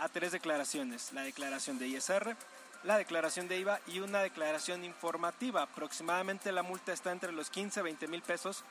[0.01, 1.13] a tres declaraciones.
[1.13, 2.35] La declaración de ISR,
[2.83, 5.61] la declaración de IVA y una declaración informativa.
[5.61, 8.63] Aproximadamente la multa está entre los 15 a 20 mil pesos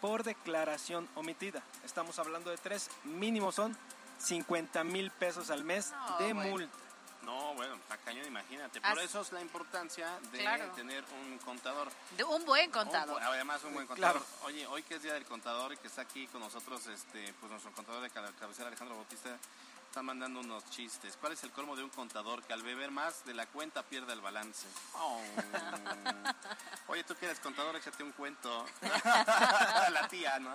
[0.00, 1.62] por declaración omitida.
[1.84, 3.74] Estamos hablando de tres, mínimo son
[4.18, 6.76] 50 mil pesos al mes de multa.
[7.22, 8.82] No, bueno, está cañón, imagínate.
[8.82, 10.44] Por eso es la importancia de
[10.76, 11.88] tener un contador.
[12.18, 13.22] De un buen contador.
[13.22, 14.22] además, un buen contador.
[14.42, 17.50] Oye, hoy que es Día del Contador y que está aquí con nosotros este, pues
[17.50, 19.38] nuestro contador de cabecera, Alejandro Bautista,
[19.94, 21.16] está mandando unos chistes.
[21.20, 24.12] ¿Cuál es el colmo de un contador que al beber más de la cuenta pierde
[24.12, 24.66] el balance?
[24.94, 25.20] Oh.
[26.88, 28.66] Oye, tú que eres contador, échate un cuento.
[28.82, 30.52] la tía, ¿no?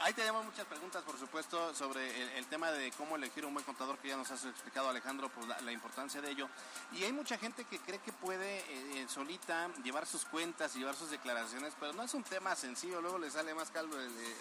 [0.00, 3.96] Ahí tenemos muchas preguntas, por supuesto, sobre el, tema de cómo elegir un buen contador,
[3.98, 6.48] que ya nos has explicado Alejandro, pues la, importancia de ello.
[6.92, 10.96] Y hay mucha gente que cree que puede eh, solita llevar sus cuentas y llevar
[10.96, 13.00] sus declaraciones, pero no es un tema sencillo.
[13.00, 13.96] Luego le sale más, caldo,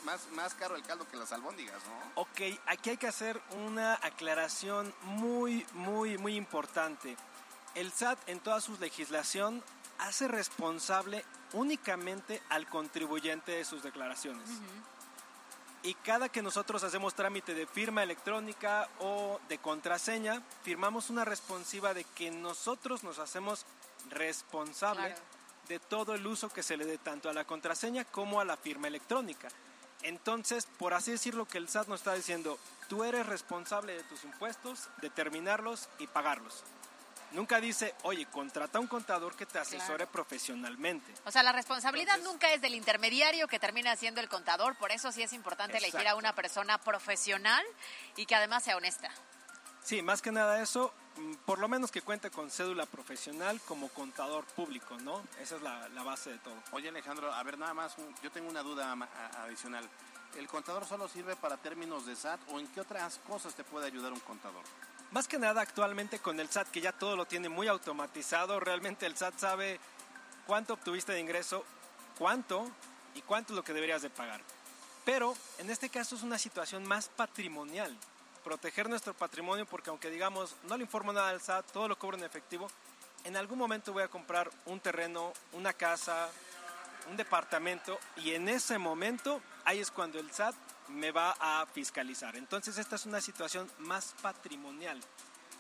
[0.06, 2.22] más, más caro el caldo que las albóndigas, ¿no?
[2.22, 7.16] Ok, aquí hay que hacer un una aclaración muy, muy, muy importante.
[7.76, 9.64] El SAT en toda su legislación
[10.00, 14.50] hace responsable únicamente al contribuyente de sus declaraciones.
[15.82, 21.94] Y cada que nosotros hacemos trámite de firma electrónica o de contraseña, firmamos una responsiva
[21.94, 23.66] de que nosotros nos hacemos
[24.10, 25.16] responsable
[25.70, 28.58] de todo el uso que se le dé tanto a la contraseña como a la
[28.58, 29.48] firma electrónica.
[30.02, 32.58] Entonces, por así decirlo, que el SAT nos está diciendo,
[32.90, 36.64] tú eres responsable de tus impuestos, determinarlos y pagarlos.
[37.32, 41.14] Nunca dice, oye, contrata un contador que te asesore profesionalmente.
[41.26, 45.12] O sea, la responsabilidad nunca es del intermediario que termina siendo el contador, por eso
[45.12, 47.64] sí es importante elegir a una persona profesional
[48.16, 49.12] y que además sea honesta.
[49.84, 53.90] Sí, más que nada eso, mm, por lo menos que cuente con cédula profesional como
[53.90, 55.24] contador público, ¿no?
[55.40, 56.56] Esa es la, la base de todo.
[56.72, 58.92] Oye Alejandro, a ver nada más, yo tengo una duda
[59.44, 59.88] adicional.
[60.38, 63.88] ¿El contador solo sirve para términos de SAT o en qué otras cosas te puede
[63.88, 64.64] ayudar un contador?
[65.12, 69.06] Más que nada actualmente con el SAT, que ya todo lo tiene muy automatizado, realmente
[69.06, 69.80] el SAT sabe
[70.46, 71.66] cuánto obtuviste de ingreso,
[72.18, 72.70] cuánto
[73.16, 74.42] y cuánto es lo que deberías de pagar.
[75.06, 77.98] Pero en este caso es una situación más patrimonial,
[78.44, 82.18] proteger nuestro patrimonio porque aunque digamos no le informo nada al SAT, todo lo cobro
[82.18, 82.70] en efectivo,
[83.24, 86.30] en algún momento voy a comprar un terreno, una casa,
[87.10, 90.56] un departamento y en ese momento ahí es cuando el SAT
[90.88, 92.36] me va a fiscalizar.
[92.36, 95.00] Entonces esta es una situación más patrimonial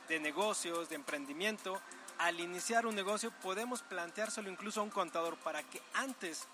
[0.08, 1.80] de negocios, de emprendimiento.
[2.18, 6.48] Al iniciar un negocio podemos planteárselo incluso a un contador para que antes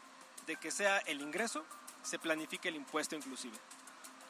[0.45, 1.65] de que sea el ingreso
[2.03, 3.57] se planifique el impuesto inclusive.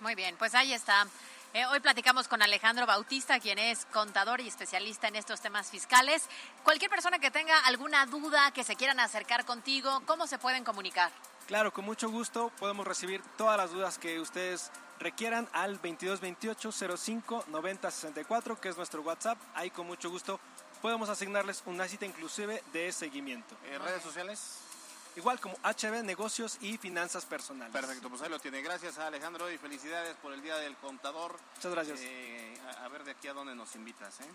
[0.02, 1.08] Muy bien, pues ahí está.
[1.56, 6.24] Eh, hoy platicamos con Alejandro Bautista, quien es contador y especialista en estos temas fiscales.
[6.64, 11.12] Cualquier persona que tenga alguna duda, que se quieran acercar contigo, ¿cómo se pueden comunicar?
[11.48, 17.46] Claro, con mucho gusto podemos recibir todas las dudas que ustedes requieran al 2228 05
[17.50, 19.38] 90 64, que es nuestro WhatsApp.
[19.54, 20.40] Ahí con mucho gusto
[20.82, 23.56] podemos asignarles una cita inclusive de seguimiento.
[23.72, 24.60] ¿En redes sociales?
[25.16, 27.72] Igual como HB Negocios y Finanzas Personales.
[27.72, 28.62] Perfecto, pues ahí lo tiene.
[28.62, 31.38] Gracias a Alejandro y felicidades por el Día del Contador.
[31.56, 32.00] Muchas gracias.
[32.02, 32.54] Eh,
[32.84, 34.30] a, ver de aquí a dónde nos invitas, ¿eh?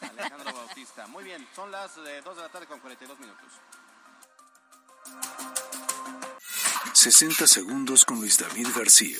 [0.10, 1.06] Alejandro Bautista.
[1.08, 3.50] Muy bien, son las 2 eh, de la tarde con 42 minutos.
[6.92, 9.18] 60 segundos con Luis David García.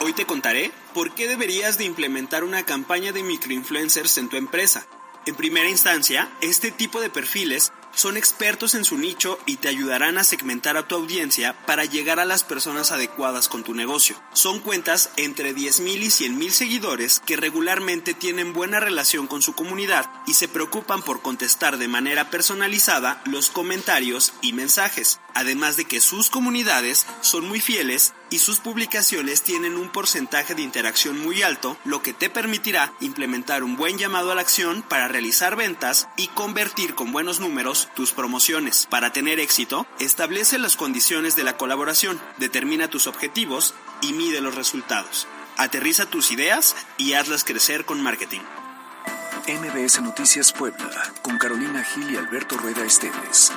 [0.00, 4.86] Hoy te contaré por qué deberías de implementar una campaña de microinfluencers en tu empresa.
[5.26, 10.18] En primera instancia, este tipo de perfiles son expertos en su nicho y te ayudarán
[10.18, 14.16] a segmentar a tu audiencia para llegar a las personas adecuadas con tu negocio.
[14.34, 20.10] Son cuentas entre 10.000 y 100.000 seguidores que regularmente tienen buena relación con su comunidad
[20.26, 26.00] y se preocupan por contestar de manera personalizada los comentarios y mensajes, además de que
[26.00, 31.76] sus comunidades son muy fieles y sus publicaciones tienen un porcentaje de interacción muy alto,
[31.84, 36.28] lo que te permitirá implementar un buen llamado a la acción para realizar ventas y
[36.28, 38.86] convertir con buenos números tus promociones.
[38.90, 44.54] Para tener éxito, establece las condiciones de la colaboración, determina tus objetivos y mide los
[44.54, 45.28] resultados.
[45.58, 48.40] Aterriza tus ideas y hazlas crecer con marketing.
[49.46, 53.52] MBS Noticias Puebla, con Carolina Gil y Alberto Rueda Esteves.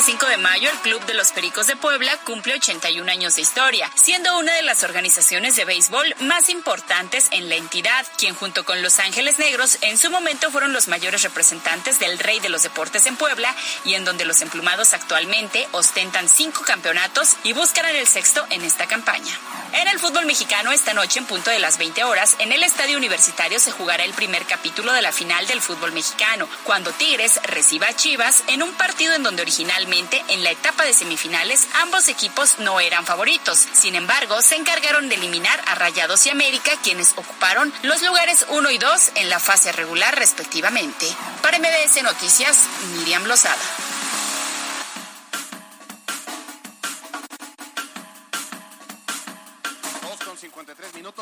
[0.00, 3.90] 25 de mayo, el Club de los Pericos de Puebla cumple 81 años de historia,
[3.96, 8.80] siendo una de las organizaciones de béisbol más importantes en la entidad, quien junto con
[8.80, 13.04] Los Ángeles Negros en su momento fueron los mayores representantes del rey de los deportes
[13.04, 18.46] en Puebla y en donde los emplumados actualmente ostentan cinco campeonatos y buscarán el sexto
[18.48, 19.38] en esta campaña.
[19.72, 22.96] En el fútbol mexicano, esta noche en punto de las 20 horas, en el Estadio
[22.96, 27.86] Universitario se jugará el primer capítulo de la final del fútbol mexicano, cuando Tigres reciba
[27.86, 32.58] a Chivas en un partido en donde originalmente en la etapa de semifinales ambos equipos
[32.58, 33.68] no eran favoritos.
[33.72, 38.70] Sin embargo, se encargaron de eliminar a Rayados y América, quienes ocuparon los lugares 1
[38.70, 41.06] y 2 en la fase regular respectivamente.
[41.42, 42.58] Para MBS Noticias,
[42.96, 43.56] Miriam Lozada.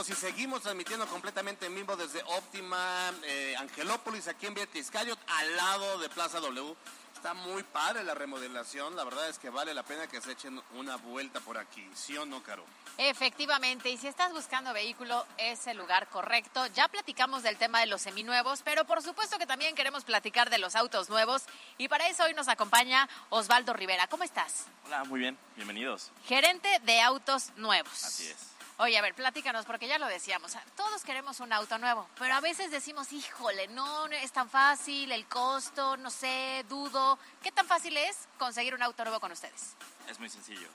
[0.08, 5.18] 53 minutos y seguimos transmitiendo completamente en vivo desde Óptima eh, Angelópolis, aquí en Vietiscayot,
[5.26, 6.74] al lado de Plaza W.
[7.14, 10.60] Está muy padre la remodelación, la verdad es que vale la pena que se echen
[10.74, 12.64] una vuelta por aquí, ¿sí o no, Caro?
[12.96, 16.64] Efectivamente, y si estás buscando vehículo, es el lugar correcto.
[16.68, 20.58] Ya platicamos del tema de los seminuevos, pero por supuesto que también queremos platicar de
[20.58, 21.42] los autos nuevos.
[21.76, 24.06] Y para eso hoy nos acompaña Osvaldo Rivera.
[24.06, 24.66] ¿Cómo estás?
[24.86, 26.12] Hola, muy bien, bienvenidos.
[26.26, 28.04] Gerente de autos nuevos.
[28.04, 28.57] Así es.
[28.80, 32.40] Oye, a ver, platícanos, porque ya lo decíamos, todos queremos un auto nuevo, pero a
[32.40, 37.18] veces decimos, híjole, no es tan fácil, el costo, no sé, dudo.
[37.42, 39.74] ¿Qué tan fácil es conseguir un auto nuevo con ustedes?
[40.06, 40.68] Es muy sencillo.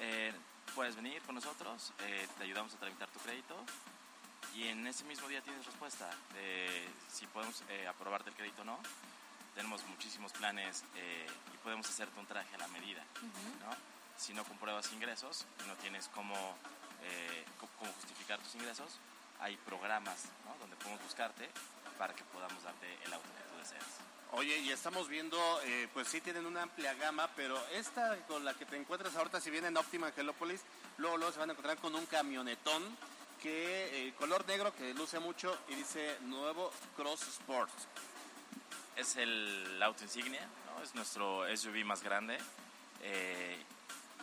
[0.00, 0.34] Eh,
[0.74, 3.56] puedes venir con nosotros, eh, te ayudamos a tramitar tu crédito
[4.54, 8.64] y en ese mismo día tienes respuesta de si podemos eh, aprobarte el crédito o
[8.66, 8.78] no.
[9.54, 13.02] Tenemos muchísimos planes y podemos hacerte un traje a la medida.
[13.60, 13.74] ¿no?
[14.18, 16.34] Si no compruebas ingresos, no tienes cómo
[17.02, 18.98] eh, cómo justificar tus ingresos,
[19.40, 20.24] hay programas
[20.58, 21.48] donde podemos buscarte
[21.98, 23.84] para que podamos darte el auto que tú deseas.
[24.32, 28.54] Oye, y estamos viendo, eh, pues sí tienen una amplia gama, pero esta con la
[28.54, 30.60] que te encuentras ahorita, si vienen a Óptima Angelópolis,
[30.98, 32.82] luego, luego se van a encontrar con un camionetón
[33.42, 37.72] que eh, color negro que luce mucho y dice nuevo Cross Sport.
[38.96, 40.82] Es el auto insignia, ¿no?
[40.82, 42.38] es nuestro SUV más grande
[43.02, 43.56] eh,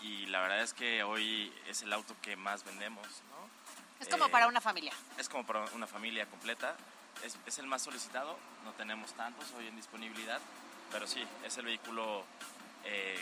[0.01, 3.05] y la verdad es que hoy es el auto que más vendemos.
[3.29, 3.49] ¿no?
[3.99, 4.93] Es como Eh, para una familia.
[5.17, 6.75] Es como para una familia completa.
[7.23, 10.39] Es, es el más solicitado, no tenemos tantos hoy en disponibilidad,
[10.91, 12.23] pero sí, es el vehículo
[12.85, 13.19] eh,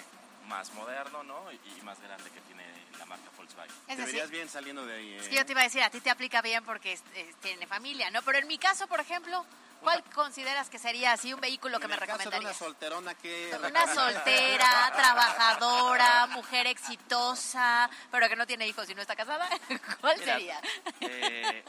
[0.49, 1.49] más moderno ¿no?
[1.51, 2.63] y, y más grande que tiene
[2.99, 3.71] la marca Volkswagen.
[3.87, 5.13] Es Te decir- verías bien saliendo de ahí.
[5.15, 5.29] Es ¿eh?
[5.29, 7.65] que yo te iba a decir, a ti te aplica bien porque es- es- tiene
[7.67, 8.21] familia, ¿no?
[8.23, 9.45] Pero en mi caso, por ejemplo,
[9.81, 13.13] ¿cuál consideras que sería así un vehículo que En me el caso de una solterona
[13.15, 13.57] que...
[13.57, 19.47] Una soltera, trabajadora, mujer exitosa, pero que no tiene hijos y no está casada.
[20.01, 20.61] ¿Cuál Mira, sería?
[21.01, 21.63] eh,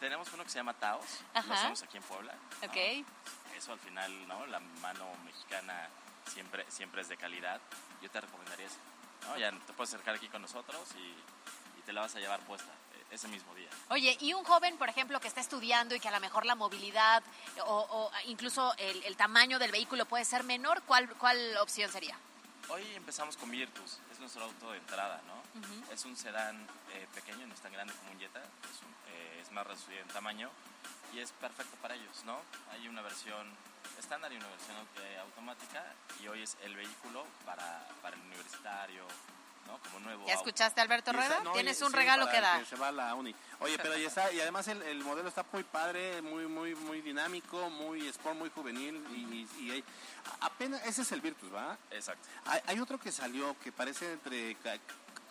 [0.00, 1.04] tenemos uno que se llama Taos,
[1.46, 2.32] lo hacemos aquí en Puebla.
[2.32, 2.68] ¿no?
[2.68, 2.76] Ok.
[3.56, 4.46] Eso al final, ¿no?
[4.46, 5.88] La mano mexicana
[6.32, 7.60] siempre, siempre es de calidad.
[8.00, 8.78] Yo te recomendaría ese.
[9.26, 9.36] ¿no?
[9.36, 12.70] Ya te puedes acercar aquí con nosotros y, y te la vas a llevar puesta
[13.10, 13.68] ese mismo día.
[13.90, 16.54] Oye, y un joven, por ejemplo, que está estudiando y que a lo mejor la
[16.54, 17.22] movilidad
[17.66, 22.16] o, o incluso el, el tamaño del vehículo puede ser menor, ¿cuál, cuál opción sería?
[22.68, 25.38] Hoy empezamos con Virtus, es nuestro auto de entrada, ¿no?
[25.92, 29.40] Es un sedán eh, pequeño, no es tan grande como un Jetta, es, un- eh,
[29.42, 30.50] es más reducido en tamaño
[31.14, 32.38] y es perfecto para ellos, ¿no?
[32.70, 33.50] Hay una versión
[33.98, 35.82] estándar y una versión eh, automática
[36.22, 39.06] y hoy es el vehículo para, para el universitario,
[39.66, 39.78] ¿no?
[39.78, 41.40] Como nuevo ¿Ya escuchaste, Alberto Rueda?
[41.44, 42.64] no, Tienes un sí, regalo que dar.
[42.66, 43.34] se va a la uni.
[43.60, 47.00] Oye, pero ya está, y además el, el modelo está muy padre, muy, muy, muy
[47.00, 49.84] dinámico, muy sport, muy juvenil y, y- y hay-
[50.40, 51.76] apenas, ese es el Virtus, ¿va?
[51.90, 52.26] Exacto.
[52.46, 54.56] Hay, hay otro que salió que parece entre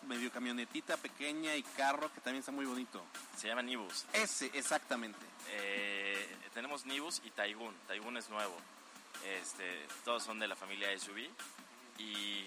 [0.08, 3.04] medio camionetita pequeña y carro que también está muy bonito.
[3.38, 4.06] Se llama Nibus.
[4.14, 5.20] Ese, exactamente.
[5.50, 7.76] Eh, tenemos Nibus y Taigun.
[7.88, 8.56] Taigun es nuevo.
[9.26, 11.28] Este, todos son de la familia SUV
[12.00, 12.46] y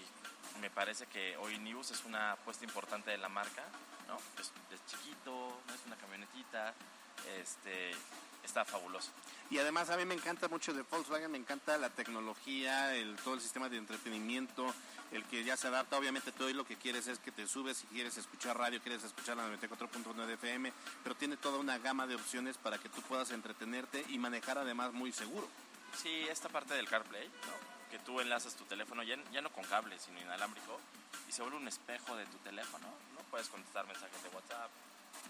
[0.59, 3.63] me parece que hoy Nibus es una apuesta importante de la marca,
[4.07, 4.17] ¿no?
[4.39, 6.73] Es, es chiquito, no es una camionetita,
[7.39, 7.91] este,
[8.43, 9.11] está fabuloso.
[9.49, 13.33] Y además a mí me encanta mucho de Volkswagen, me encanta la tecnología, el, todo
[13.33, 14.73] el sistema de entretenimiento,
[15.11, 17.87] el que ya se adapta, obviamente todo lo que quieres es que te subes, si
[17.87, 20.71] quieres escuchar radio, quieres escuchar la 94.9 FM,
[21.03, 24.93] pero tiene toda una gama de opciones para que tú puedas entretenerte y manejar además
[24.93, 25.47] muy seguro.
[26.01, 27.70] Sí, esta parte del CarPlay, ¿no?
[27.91, 30.79] Que tú enlazas tu teléfono ya, ya no con cable, sino inalámbrico,
[31.27, 32.87] y se vuelve un espejo de tu teléfono.
[32.87, 33.21] ¿no?
[33.29, 34.69] Puedes contestar mensajes de WhatsApp,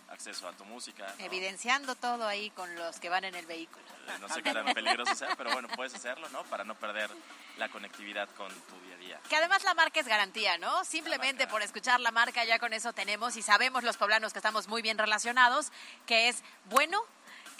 [0.10, 1.14] acceso a tu música.
[1.18, 1.26] ¿no?
[1.26, 3.84] Evidenciando todo ahí con los que van en el vehículo.
[4.08, 6.44] Eh, No sé qué tan peligroso sea, pero bueno, puedes hacerlo, ¿no?
[6.46, 7.10] Para no perder
[7.58, 9.20] la conectividad con tu día a día.
[9.30, 10.84] Que además la marca es garantía, ¿no?
[10.86, 14.68] Simplemente por escuchar la marca ya con eso tenemos y sabemos los poblanos que estamos
[14.68, 15.72] muy bien relacionados,
[16.06, 17.02] que es bueno,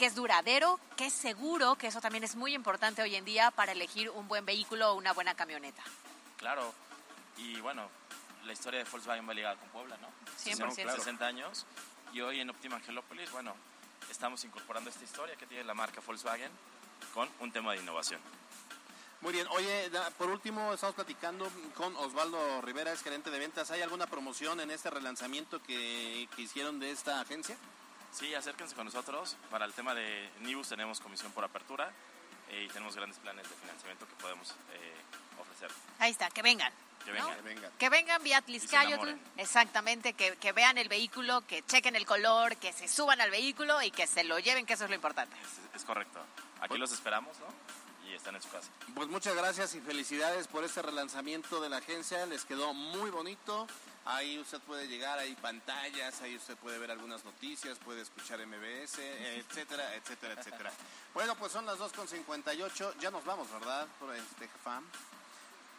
[0.02, 3.52] que es duradero, que es seguro, que eso también es muy importante hoy en día
[3.52, 5.84] para elegir un buen vehículo o una buena camioneta.
[6.38, 6.74] Claro,
[7.38, 7.88] y bueno,
[8.44, 10.08] la historia de Volkswagen va ligada con Puebla, ¿no?
[10.44, 10.70] 100%.
[10.72, 11.68] 60, 60 años,
[12.14, 13.54] y hoy en Optima Angelópolis, bueno,
[14.10, 16.50] estamos incorporando esta historia que tiene la marca Volkswagen
[17.14, 18.22] con un tema de innovación.
[19.22, 23.70] Muy bien, oye, por último estamos platicando con Osvaldo Rivera, es gerente de ventas.
[23.70, 27.56] ¿Hay alguna promoción en este relanzamiento que, que hicieron de esta agencia?
[28.12, 29.38] Sí, acérquense con nosotros.
[29.50, 31.92] Para el tema de Nibus tenemos comisión por apertura
[32.50, 34.94] eh, y tenemos grandes planes de financiamiento que podemos eh,
[35.40, 35.70] ofrecer.
[36.00, 36.72] Ahí está, que vengan.
[37.06, 37.30] Que ¿no?
[37.44, 37.72] vengan.
[37.80, 42.74] Que vengan vía Tliscayotl, exactamente, que, que vean el vehículo, que chequen el color, que
[42.74, 45.36] se suban al vehículo y que se lo lleven, que eso es lo importante.
[45.42, 46.20] Es, es correcto.
[46.60, 47.48] Aquí los esperamos, ¿no?
[48.08, 48.70] Y están en su casa.
[48.94, 52.26] Pues muchas gracias y felicidades por este relanzamiento de la agencia.
[52.28, 53.68] Les quedó muy bonito.
[54.06, 58.98] Ahí usted puede llegar, hay pantallas, ahí usted puede ver algunas noticias, puede escuchar MBS,
[58.98, 60.72] etcétera, etcétera, etcétera.
[61.14, 62.96] Bueno, pues son las 2.58.
[63.00, 63.88] Ya nos vamos, ¿verdad?
[64.00, 64.84] Por este FAM.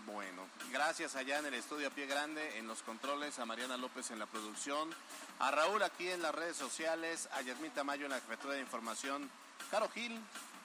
[0.06, 4.10] Bueno, gracias allá en el estudio a pie grande, en los controles, a Mariana López
[4.10, 4.92] en la producción,
[5.38, 9.30] a Raúl aquí en las redes sociales, a Yasmín Tamayo en la jefatura de información,
[9.70, 10.20] Caro Gil,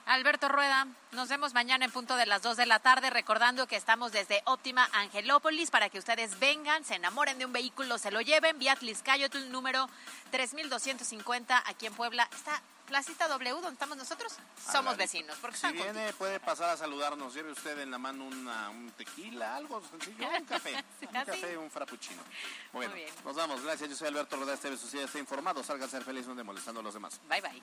[0.08, 3.76] Alberto Rueda, nos vemos mañana en punto de las 2 de la tarde, recordando que
[3.76, 8.22] estamos desde Óptima Angelópolis para que ustedes vengan, se enamoren de un vehículo, se lo
[8.22, 9.86] lleven, vía Tliscayotl número
[10.30, 12.26] 3250 aquí en Puebla.
[12.34, 14.32] Está Placita W, donde estamos nosotros,
[14.72, 17.34] somos vecinos, porque Si viene, puede pasar a saludarnos.
[17.34, 20.84] Lleve usted en la mano una- un tequila, algo sencillo, un café.
[21.02, 22.22] un café, un frappuccino.
[22.72, 23.14] Bueno, Muy bien.
[23.26, 23.62] nos vamos.
[23.62, 23.90] Gracias.
[23.90, 24.64] Yo soy Alberto Rodríguez.
[24.64, 25.62] Este usted está informado.
[25.62, 27.20] Salga a ser feliz, no molestando a los demás.
[27.28, 27.62] Bye, bye.